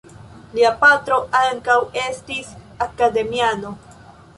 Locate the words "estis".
2.07-2.53